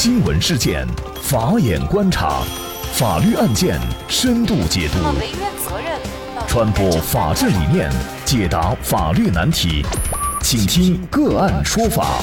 [0.00, 0.86] 新闻事件，
[1.20, 2.40] 法眼观察，
[2.92, 4.98] 法律案件深度解读，
[6.46, 7.90] 传播法治理念，
[8.24, 9.84] 解答法律难题，
[10.40, 12.22] 请听个案说法。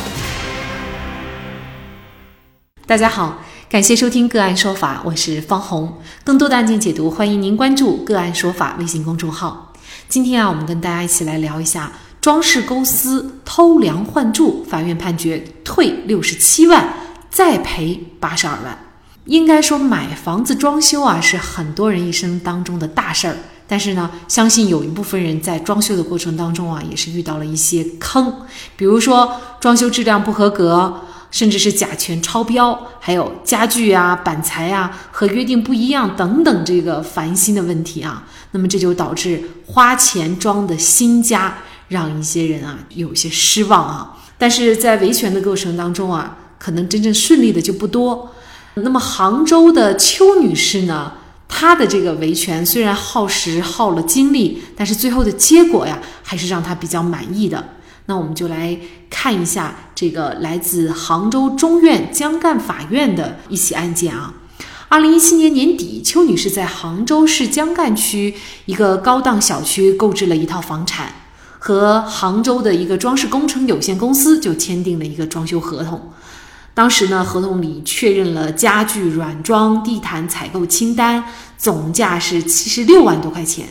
[2.87, 3.39] 大家好，
[3.69, 5.97] 感谢收听个案说法，我是方红。
[6.23, 9.73] 更多的案件解读，欢迎您关注个案说法微信公众号。
[10.07, 16.87] 今天啊，我们跟大家一起来聊一下装饰公司偷梁换柱，法院判决退六十七万，
[17.35, 18.79] 再赔八十二万。
[19.25, 23.35] 应该说，买房子装修啊，是很多人一生当中的大事儿。
[23.67, 28.33] 但是呢，相信有一部分人在装修的过程当中啊，也是遇到了一些坑，
[28.77, 31.01] 比如说装修质量不合格。
[31.31, 41.57] 甚至是甲醛超标，还有家具啊、板材啊和约定不一样等等，这个烦心的问题啊，那么这就导致花钱装的新家，
[41.89, 44.15] 让一些人啊有些失望啊。
[44.37, 48.31] 但是在维权的过程当中啊，可能真正顺利的就不多。
[48.75, 51.13] 那么杭州的邱女士呢，
[51.47, 57.63] 她的这个维权虽然耗时耗了精力，但是最后的结果呀，还是让她比较满意的。
[58.07, 58.77] 那我们就来
[59.09, 64.33] 看一下这个来自杭州中院江干法院的一起案件啊。
[64.87, 71.11] 二零一七年年底，邱女士在杭州市江干区一个高档小区购置了一套房产，
[71.57, 76.11] 和杭州的一个装饰工程有限公司就签订了一个装修合同。
[76.75, 81.23] 当时呢，合同里确认了家具、软装、地毯采购清单，
[81.57, 83.65] 总价是七十六万多块钱。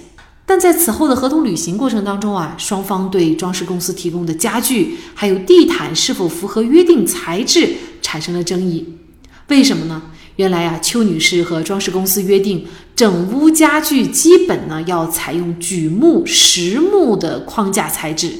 [0.47, 8.97] 但在此后的合同履行过程当中啊，双方对装饰公司提供的家具还有地毯是否符合约定材质产生了争议。
[9.49, 10.03] 为什么呢？
[10.37, 12.67] 原来啊，邱女士和装饰公司约定，
[12.97, 18.33] 整屋家具基本呢要采用榉木、实木的框架材质，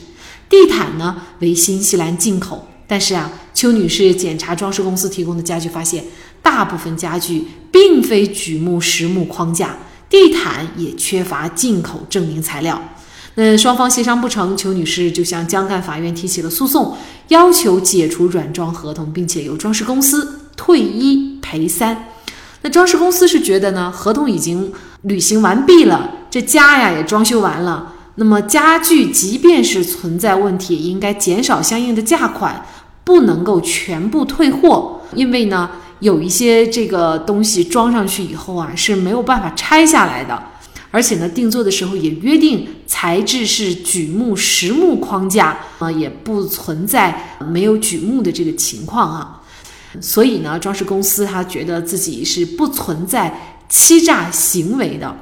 [0.49, 2.67] 地毯呢为新西兰进口。
[2.87, 6.05] 但是啊，邱女士检查装饰公司提供的家具，发现
[6.43, 9.77] 大部分家具并非榉木、实木框架。
[10.11, 12.81] 地毯也缺乏进口证明材料，
[13.35, 16.97] 那双方协商不成，邱女士就向江干法院提起了诉讼，
[17.29, 22.11] 要求解除软装合同，并且由装饰公司退一赔三。
[22.63, 24.73] 那装饰公司是觉得呢，合同已经
[25.03, 32.65] 履行完毕了，这家呀也装修完了，那么家具即便是存在问题，应该减少相应的价款，
[33.05, 35.71] 不能够全部退货，因为呢。
[36.01, 40.43] 有一些这个东西装上去以后啊是没有办法拆下来的，
[40.91, 49.41] 而且呢定做的时候也约定材质是榉木实木框架啊，也不存在没有榉木的这个情况啊，
[49.99, 55.17] 所以呢装饰公司他觉得自己是不存在欺诈行为的。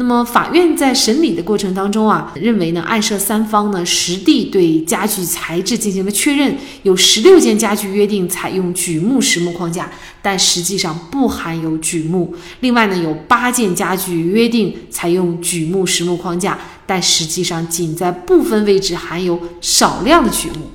[0.00, 9.90] 那么法院在审理的过程当中啊，认为呢，案涉三方呢实地对家具材质进行了确认，有十六件家具约定采用榉木实木框架，
[10.22, 20.70] 但实际上不含有榉木；另外呢，有八件家具约定采用榉木实木框架，但实际上仅在部分位置含有少量的榉木。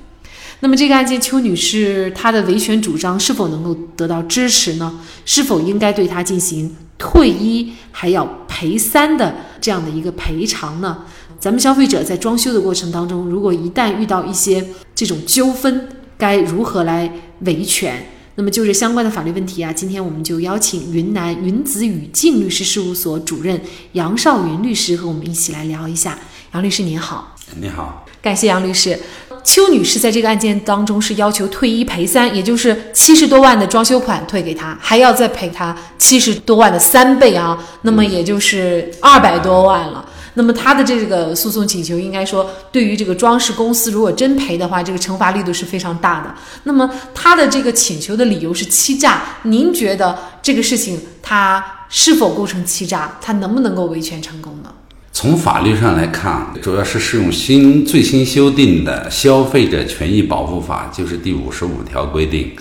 [0.60, 5.00] 那么这个案件，邱女士她的维权主张是否能够得到支持呢？
[5.26, 8.24] 是否应该对她进行退一还要
[8.56, 11.00] 赔三的这样的一个赔偿呢？
[11.38, 17.12] 咱们消费者在装修的过程当中，如果一旦遇到一些这种纠纷，该如何来
[17.42, 18.08] 维权？
[18.36, 23.60] 那么就是相关的法律问题啊，今天我们就邀请云南云子宇静律师事务所主任
[23.92, 26.18] 杨少云律师和我们一起来聊一下。
[26.54, 28.98] 杨律师您好，你好，感谢杨律师。
[29.46, 40.04] 邱女士在这个案件当中是要求退一赔三，也就是七十多万的装修款退给她，还要再赔她七十多万的三倍啊，那么也就是二百多万了。
[40.34, 46.34] 那么她的这个诉讼请求，应该说对于这个装饰公司，如果真赔的话，这个惩罚力度是非常大的。
[46.64, 53.16] 那么她的这个请求的理由是欺诈，您觉得这个事情她是否构成欺诈？
[53.22, 54.70] 她能不能够维权成功呢？
[55.16, 62.52] 从法律上来看，主要是适用新最新修订的《消费者权益保护法》，就是第五十五条规定，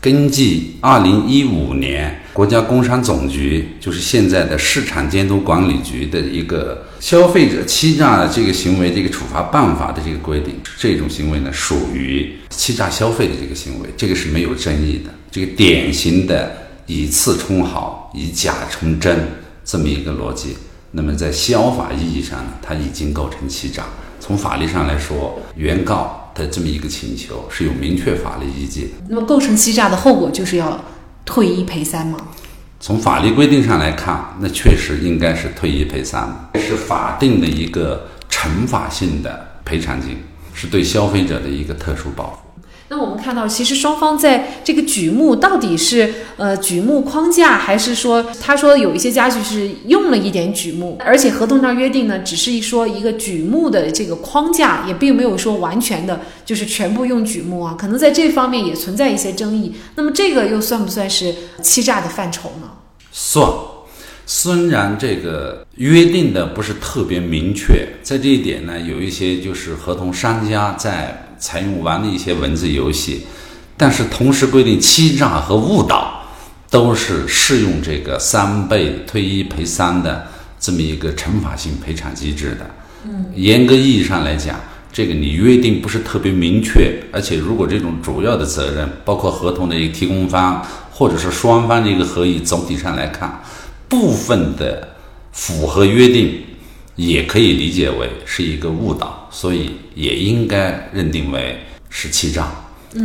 [0.00, 16.56] 根据二零一五年国家工商总局，就是现在的市场监督管理局的一个消费者欺诈的这个行为这个处罚办法的这个规定，这种行为呢属于欺诈消费的这个行为，这个是没有争议的，这个典型的
[16.86, 19.28] 以次充好、以假充真
[19.62, 20.56] 这么一个逻辑。
[20.90, 23.84] 那么在消法意义上呢，它已经构成欺诈。
[24.20, 28.88] 从法律上来说，原告的这么一个请求是有明确法律依据的。
[29.08, 30.84] 那么构成欺诈的后果就是要
[31.24, 32.18] 退一赔三吗？
[32.80, 40.16] 从法律规定上来看，那确实应该是退一赔三，是法定的一个惩罚性的赔偿金，
[40.54, 42.47] 是对消费者的一个特殊保护。
[42.90, 59.74] 那我们看到，其实双方在这个举目到底是呃举目框架，还是说他说有一些家具是用了一点举目，而且合同上约定呢，只是一说一个举目的这个框架，也并没有说完全的就是全部用举目啊，可能在这方面也存在一些争议。
[59.96, 62.70] 那么这个又算不算是欺诈的范畴呢？
[63.12, 63.46] 算，
[64.24, 71.26] 虽然这个约定的不是特别明确，在这一点呢，有一些就是合同商家在。
[71.38, 73.26] 采用玩的一些文字游戏，
[73.76, 76.22] 但是同时规定欺诈和误导
[76.70, 80.26] 都是适用这个三倍退一赔三的
[80.60, 82.70] 这么一个惩罚性赔偿机制的。
[83.04, 84.60] 嗯，严格意义上来讲，
[84.92, 93.40] 这个你约定不是特别明确，而且如果这种主要的责任包括合同的一个提供方或者是双方的一个合意，总体上来看，
[93.88, 94.88] 部分的
[95.32, 96.42] 符合约定。
[96.98, 101.58] 也可以理解为是一个误导，所以也应该认定为
[101.90, 102.46] 是欺诈，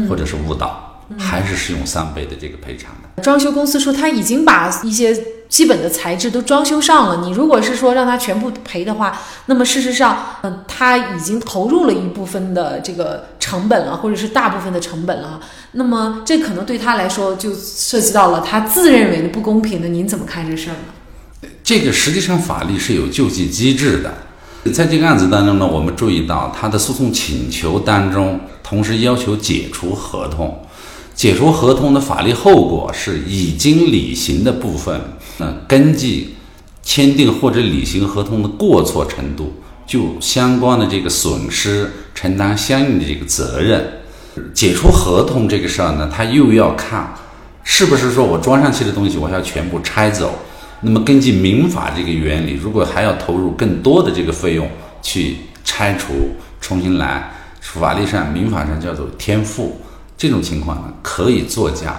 [0.08, 3.24] 或者是误导，还是适用三倍的这个赔偿的。
[3.24, 5.12] 装修公司说他已经把一些
[5.50, 15.40] 基本的材质都装修上了，你如果是说让他全部赔的话，那么事实上，嗯，他已经投入了一部分的这个成本了，或者是大部分的成本了，
[15.72, 21.50] 那么这可能对他来说就涉及到了他自认为的不公平的，您怎么看这事儿呢？
[21.64, 24.14] 这个实际上法律是有救济机制的，
[24.72, 30.66] 在这个案子当中呢，我们注意到他的诉讼请求当中，同时要求解除合同，
[31.14, 35.02] 解除合同的法律后果是已经履行的部分，
[35.40, 36.36] 嗯，根据
[36.82, 39.54] 签订或者履行合同的过错程度，
[39.86, 44.00] 就相关的这个损失承担相应的这个责任。
[44.54, 47.14] 解除合同这个事儿呢，他又要看
[47.64, 50.34] 是不是说我装上去的东西我要全部拆走。
[50.84, 54.70] 那么根据民法这个原理，如果还要投入更多的这个费用
[55.02, 56.14] 去拆除、
[56.60, 57.32] 重新来，
[57.62, 59.80] 法律上、民法上叫做天赋，
[60.18, 61.96] 这种情况呢，可以作价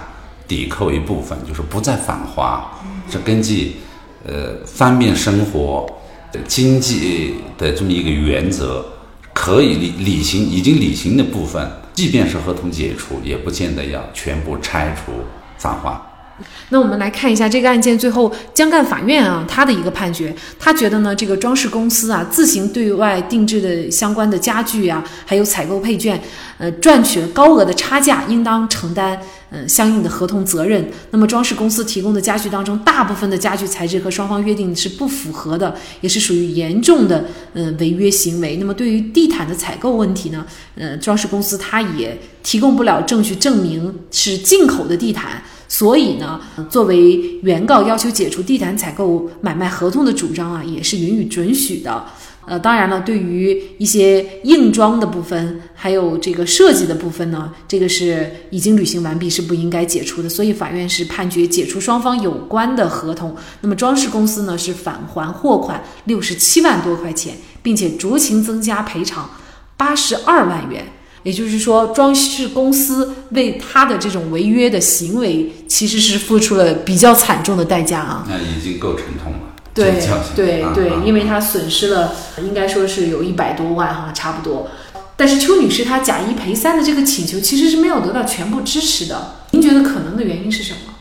[0.47, 2.63] 抵扣一部分，就是不再返还。
[3.09, 3.77] 是根据
[4.25, 5.87] 呃方便生活
[6.31, 8.85] 的经济的这么一个原则，
[9.33, 15.11] 可以履履行已经履行的部分，即便是合同解除，也不见得要全部拆除
[15.57, 15.99] 返还。
[16.69, 26.21] 那我们来看一下这个案件最后江干法院啊，他的一个判决，他觉得呢，这个装饰公司啊自行对外定制的相关的家具啊，还有采购配件，
[26.57, 29.17] 呃，赚取了高额的差价，应当承担
[29.51, 30.85] 嗯相应的合同责任。
[31.11, 37.23] 那么装饰公司提供的家具当中，大部分的家具材质和双方约定是不符合的，也是属于严重的
[37.53, 38.57] 嗯违约行为。
[38.57, 40.45] 那么对于地毯的采购问题呢，
[40.75, 45.41] 呃，装饰公司它也提供不了证据证明是进口的地毯。
[45.77, 46.39] 所以呢，
[46.69, 52.05] 作为原告要求解除地毯采购买卖合同的主张啊，也是允予准许的。
[52.45, 60.29] 呃，当然了，对于一些硬装的部分，还有这个设计的部分呢，这个是已经履行完毕，是不应该解除的。
[60.29, 63.35] 所以法院是判决解除双方有关的合同。
[63.59, 69.29] 那么装饰公司呢是返还货款六十七万多块钱，并且酌情增加赔偿
[69.75, 70.85] 八十二万元。
[71.25, 78.23] 也就是说，装饰公司为他的这种违约的行为，其实是付出了比较惨重的代价啊。
[78.29, 79.39] 那已经够沉痛了。
[79.73, 79.99] 对
[80.35, 82.13] 对对，因为他损失了，
[82.43, 84.69] 应该说是有一百多万哈，差不多。
[85.15, 89.37] 但是邱女士她假一赔三的这个请求，其实是没有得到全部支持的。
[89.49, 90.93] 您觉得可能的原因是什么？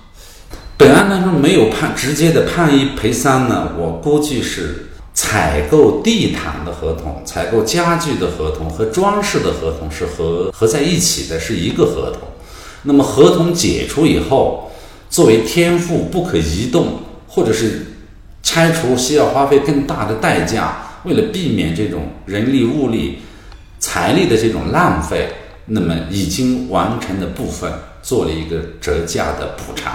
[0.79, 3.73] 本案当中没有判直接的判一赔三呢？
[3.79, 4.89] 我估计是。
[5.35, 12.21] 采购地毯的合同、采购家具的合同和装饰的合同是合合在一起的，是一个合同。
[12.85, 14.71] 那么合同解除以后，
[15.11, 17.85] 作为天赋不可移动，或者是
[18.45, 23.19] 拆除需要花费更大的代价，为了避免这种人力、物力、
[23.81, 25.31] 财力的这种浪费，
[25.67, 27.73] 那么已经完成的部分
[28.03, 29.93] 做了一个折价的补偿。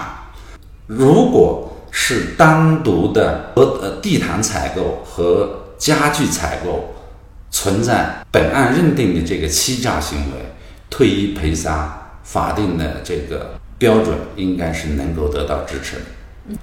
[0.86, 6.94] 如果是单独的和呃地毯采购和家具采购
[7.50, 10.38] 存在本案认定的这个欺诈行为，
[10.88, 11.90] 退一赔三，
[12.22, 16.02] 法定的这个标准应该是能够得到支持的。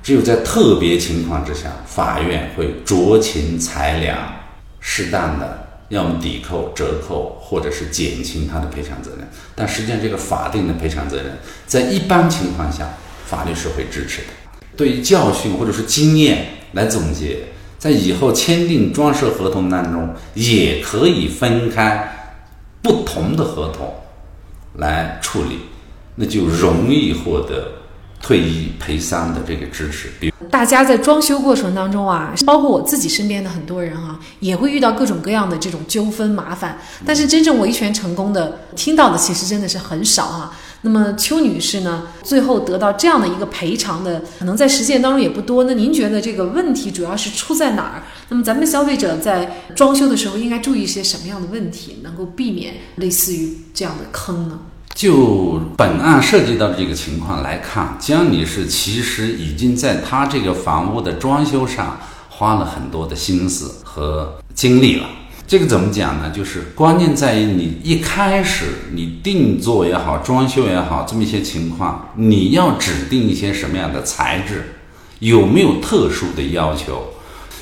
[0.02, 4.18] 只有在特别情况之下，法院会酌情裁量，
[4.80, 9.28] 适当的要么抵扣、折扣，或者是减轻他的赔偿责任。
[9.56, 12.90] 但实际上，这个法定的赔偿责任，在一般情况下，
[13.26, 14.28] 法律是会支持的。
[14.78, 17.40] 对于教训或者是经验来总结，
[17.80, 22.36] 在以后签订装饰合同当中，也可以分开
[22.82, 23.94] 不同的合同
[24.76, 25.62] 来处理，
[26.16, 27.72] 那就容易获得
[28.22, 30.10] 退一赔三的这个支持。
[30.20, 36.80] 比如大家在装修过程当中啊，包括我自己身边的很多人哈，也会遇到各种各样的这种纠纷麻烦。
[37.06, 40.54] 但是真正维权成功的，听到的其实真的是很少哈。
[40.82, 45.64] 那么邱女士呢，最后得到这样的一个赔偿的，可能在实践当中也不多。
[45.64, 48.04] 那您觉得这个问题主要是出在哪儿？
[48.30, 54.60] 那么咱们消费者在装修的时候应该注意一些什么样的问题，能够避免类似于这样的坑呢？
[54.98, 62.00] 就本案涉及到的这个情况来看，江女士其实已经在她这个房屋的装修上
[62.30, 65.08] 花了很多的心思和精力了。
[65.46, 66.32] 这个怎么讲呢？
[66.32, 74.78] 就是关键在于你一开始你定做也好，装修也好，这么一些情况，你要指定一些什么样的材质，
[75.20, 77.14] 有没有特殊的要求？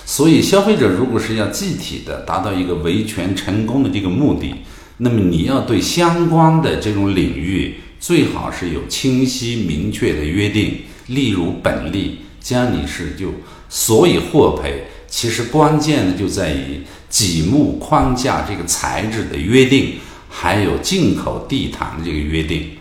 [0.06, 4.56] 所以消费者如果是要具体的达到一个维权成功的这个目的，
[4.98, 10.80] 那么你要对相关的这种领域最好是有清晰明确的约定。
[11.08, 13.34] 例如本例江女士就
[13.70, 16.82] 所以获赔，其实关键的就在于。
[17.08, 19.94] 几木框架这个材质的约定，
[20.28, 22.72] 还有进口地毯的这个约定，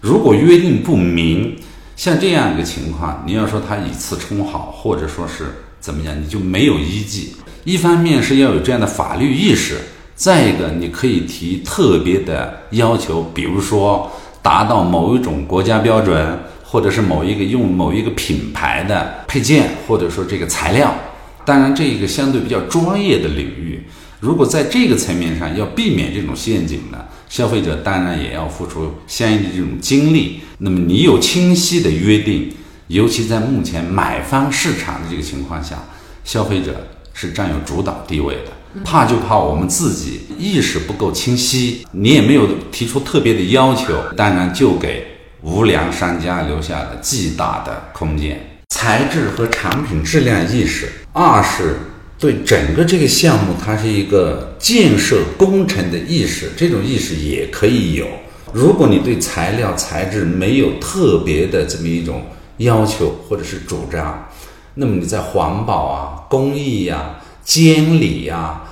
[0.00, 1.56] 如果约定不明，
[1.96, 7.30] 像这样一个情况，你要说他以次充好，或者说是怎么样，你就没有依据。
[7.64, 9.80] 一方面是要有这样的法律意识，
[10.22, 14.08] 再一个你可以提特别的要求，比如说
[14.40, 20.94] 达到某一种国家标准，或者是某一个用某一个品牌的配件，或者说这个材料。
[21.44, 23.82] 当然，这一个相对比较专业的领域，
[24.20, 30.40] 如果在这个层面上要避免这种陷阱呢，消费者当然也要付出相应的这种精力。
[30.58, 32.48] 那么，你有清晰的约定，
[32.86, 35.82] 尤其在目前买方市场的这个情况下，
[36.22, 38.52] 消费者是占有主导地位的。
[38.84, 45.06] 怕就怕我们自己意识不够清晰，你也没有提出特别的要求，当然就给
[45.42, 48.40] 无良商家留下了巨大的空间。
[48.74, 51.76] 材质和产品质量意识，二是
[52.18, 58.06] 对整个这个项目，它是一个建设工程的意识，这种意识也可以有。
[58.52, 62.22] 如果你对材料材质没有特别的这么一种
[62.58, 64.28] 要求或者是主张，
[64.74, 68.62] 那么你在环保啊、工艺呀、监理呀，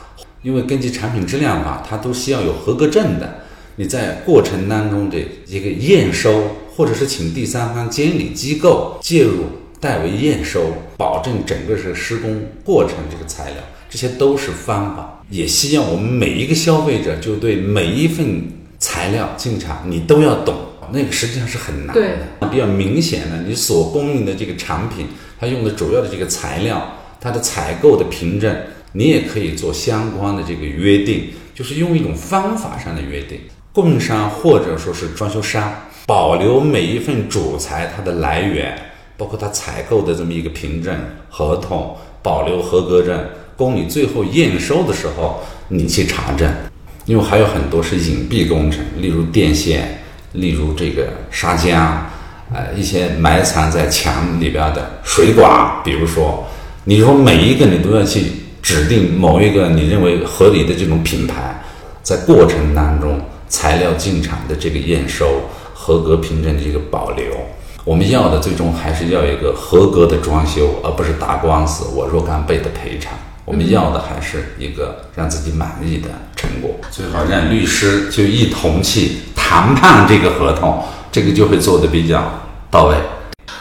[0.42, 3.40] 因为根据产品质量法，它都需要有合格证的。
[3.76, 9.44] 你在过程当中的一个验收，或者是请第三方监理机构介入。
[9.80, 13.56] 代为验收，保证整个是施工过程这个材料，
[13.88, 15.22] 这些都是方法。
[15.30, 18.42] 也希望我们每一个消费者就对每一份
[18.78, 20.54] 材料进场，你都要懂。
[20.92, 22.48] 那个实际上是很难的。
[22.50, 25.06] 比较明显的，你所供应的这个产品，
[25.38, 28.56] 它用的主要的这个材料，它的采购的凭证，
[28.92, 33.38] 你也可以做相关的这个约定，就是用一种方法上的约定。
[33.72, 35.72] 供应商或者说是装修商，
[36.06, 38.76] 保留每一份主材它的来源。
[39.16, 40.98] 包括它采购的这么一个凭证、
[41.28, 43.22] 合同，保留合格证，
[43.54, 46.50] 供你最后验收的时候你去查证。
[47.04, 51.98] 因为还有很多是隐蔽工程，例如电线，例如这个砂浆，
[52.50, 55.82] 呃，一些埋藏在墙里边的水管。
[55.84, 56.46] 比如说，
[56.90, 61.62] 你说每一个你都要去指定某一个你认为合理的这种品牌，
[62.02, 65.42] 在过程当中材料进场的这个验收、
[65.72, 67.26] 合格凭证的这个保留。
[67.84, 73.12] 我们要的最终还是要一个合格的装修，而不是打官司我若干倍的赔偿。
[73.44, 80.82] 我们要的还是一个让自己满意的成果，最好让律师就一同去谈判这个合同，
[81.12, 82.20] 这个就会做的比较
[82.68, 82.96] 到位。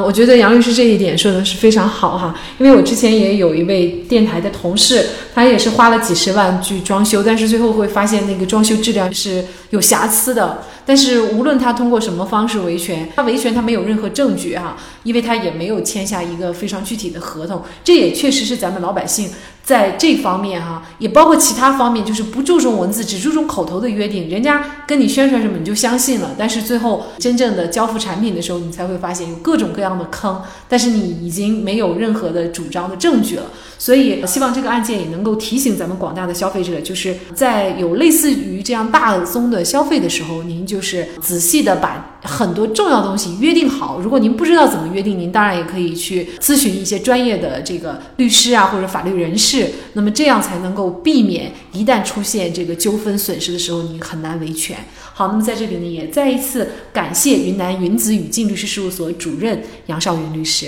[0.07, 10.63] 我觉得杨律师这一点说的是非常好哈，因为我之前也有一位电台的同事，他也是花了几十万去装修，但是最后会发现那个装修质量是有瑕疵的。
[10.85, 17.61] 但是无论他通过什么方式维权，他维权他没有任何证据哈，因为他也没有签下一个非常具体的合同。
[17.83, 19.29] 这也确实是咱们老百姓
[19.63, 24.27] 在这方面哈，也包括其他方面，就是不注重文字，只注重口头的约定。
[24.29, 30.41] 人家跟你宣传什么你就相信了，但是最后真正的交付产品的时候，你才会发现有各种各样的坑。
[30.67, 33.43] 但是你已经没有任何的主张的证据了。
[33.77, 43.99] 所以希望这个案件也能够提醒咱们广大的消费者，就是在有类似于这样大宗的消费的时候，您就是仔细的把很多重要东西约定好。
[43.99, 49.69] 如果您不知道怎么约定，您当然也可以去咨询一些专业的这个律师啊或者法律人士。
[49.93, 54.77] 那么这样才能够避免一旦出现这个纠纷损失的时候，你很难维权。
[55.13, 60.67] 好，那么在这里呢，也再一次感谢云南云子语境律师事务所主任杨少云律师。